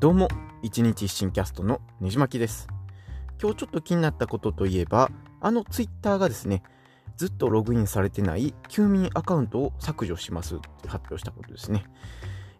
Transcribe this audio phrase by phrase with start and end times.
[0.00, 0.28] どうも、
[0.62, 2.68] 一日一新キャストのねじまきです。
[3.38, 5.10] 今日ちょっと気になったことといえば、
[5.42, 6.62] あのツイッターがですね、
[7.18, 11.84] ずっとログインされてない休眠アカウントを削除しますって発表したことですね。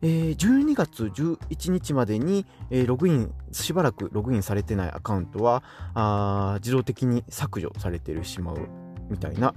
[0.02, 8.68] えー、12月11日までに、えー、ログイン、しばらくログインされてないアカウントは、自動的に削除されてしまう
[9.08, 9.54] みたいな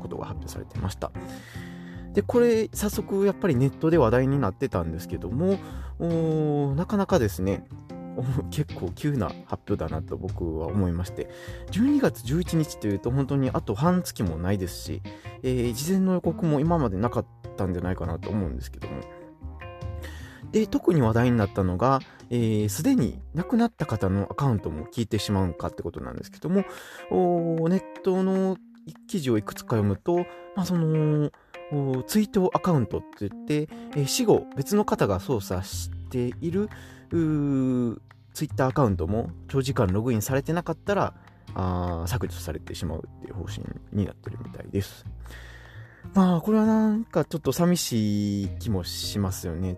[0.00, 1.12] ことが発表されてました。
[2.14, 5.58] で、これ、早速やっぱりネットで話題になってたんですけども、
[6.74, 7.66] なかなかですね、
[8.50, 11.30] 結構急な発表だなと僕は思いまして、
[11.70, 15.02] 12月11日というと本当にあと半月もないですし、
[15.42, 19.00] えー、事前の予告も今までなかったんじゃないかなと思うんですけども、
[20.52, 26.64] で、特に話題になったのが、す、えー、で、に亡くなった方のアカウントも聞いてしまうかってことなんですけども、
[27.68, 28.56] ネットの
[29.06, 30.18] 記事をいくつか読むと、
[30.56, 31.30] まあ、その、
[32.06, 36.68] 追悼アカウントって言って、えー、死後別の方が操作している
[37.10, 41.14] ツイッターアカウントも長時間ログインされてなかったら
[41.54, 45.04] あ削除されてしまうっていう方針になってるみたいです。
[46.14, 49.76] まあこれはなんかちょっと寂しい気もしますよね。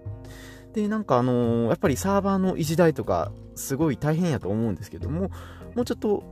[0.73, 5.31] で、なんかあのー、やっぱりサーバーの維持代とかすごい大変やと思うんですけども、
[5.75, 6.23] もうちょっと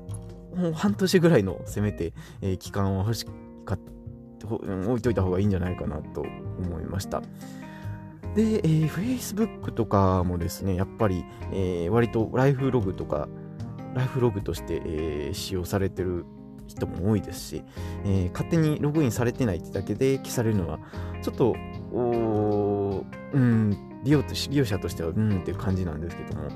[0.54, 3.26] もう半年ぐらいのせめて、えー、期間は欲し
[3.64, 3.99] かった
[4.46, 7.22] 置いといた方がいいんじゃないかなと思いました。
[8.34, 13.28] で、えー、Facebook とかもですね、やっぱり、えー、割とライフログとか、
[13.94, 16.24] ライフログとして、えー、使用されてる
[16.68, 17.64] 人も多いですし、
[18.04, 20.78] えー、勝手にログインされてないってだけで消されるのは、
[21.22, 21.56] ちょっと、
[21.92, 23.70] うん、
[24.04, 26.48] 利用利用者としては、うんっていう感じなんですけども、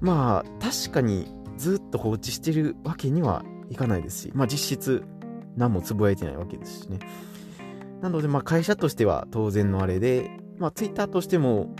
[0.00, 5.04] まあ、確かにずっと放置してるわけにはいかないですし、まあ実質、
[5.56, 6.98] 何もつぶやいてないわけですしね。
[8.00, 11.74] なので、まあ、会社としては当然のあれで、まあ、ツイッターとしても、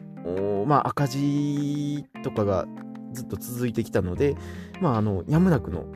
[0.66, 2.66] まあ、赤字とかが
[3.12, 4.36] ずっと続いてきたので、
[4.80, 5.86] まあ、あの、やむなくの、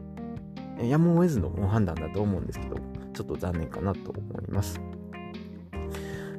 [0.82, 2.77] やむを得ずの判断だと思うんですけど、
[3.12, 4.81] ちょっと残念かなと思います。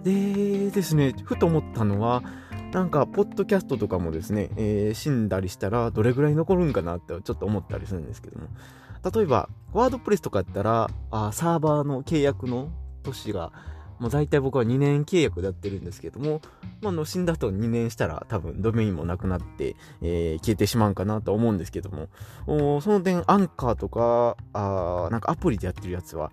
[0.03, 2.23] でですね、ふと思ったのは、
[2.71, 8.47] なんか、ポッドキャストとかもですね、えー、死んだりしたらどれぐらい残るんかなってちょっと思ったりするんですけども、
[9.03, 12.69] 例えば、ワードプレスとかやったら、あサーバーの契約の
[13.03, 13.51] 年が、
[14.00, 16.41] もう大体僕は2年契約でやってるんですけども、
[16.81, 22.09] まあ、の死んだ後2年したら多分ドメインもなくなって、えー、消えてしまうかなと思うんですけども、
[22.47, 26.31] おその点アンカーとか、あなんかアプリでやってるやつは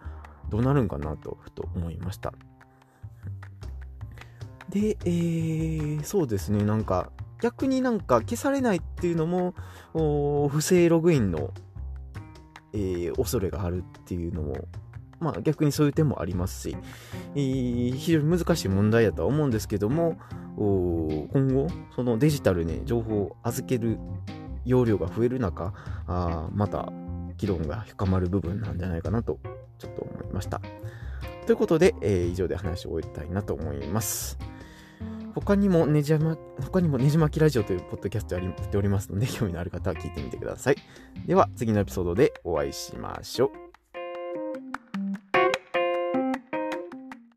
[0.49, 2.33] どうなるんかなと、ふと思いました。
[4.71, 9.55] で、えー、そうですね、なんか、逆になんか消されないっていうのも、
[10.49, 11.53] 不正ログインの
[12.73, 14.69] えー、恐れがあるっていうのも、
[15.21, 16.77] まあ逆にそういう点もありますし、
[17.35, 20.17] えー、非常に難しい問題だとは思うんですけども、
[20.57, 23.99] 今後、そのデジタルに情報を預ける
[24.65, 25.73] 容量が増える中、
[26.07, 26.93] あまた
[27.37, 29.39] 議論が深まる部分なんじゃないかなと、
[29.79, 30.61] ちょっと思いました。
[31.47, 34.39] ということで、えー、以上で話を終えたいなと思います。
[35.41, 40.77] 他にもねじま、他にもねじ巻きラジオというポッドキャストやっておりますので、興味のある方は聞いてみてください。
[41.27, 43.68] では、次のエピソードでお会いしましょう。